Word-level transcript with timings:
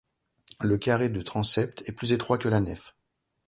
Le 0.61 0.79
carré 0.79 1.09
du 1.09 1.23
transept 1.23 1.83
est 1.87 1.91
plus 1.91 2.11
étroit 2.11 2.39
que 2.39 2.49
la 2.49 2.59
nef. 2.59 2.95